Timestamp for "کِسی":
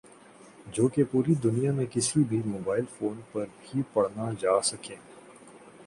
1.85-2.23